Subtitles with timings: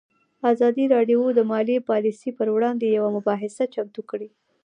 [0.51, 4.29] ازادي راډیو د مالي پالیسي پر وړاندې یوه مباحثه چمتو کړې.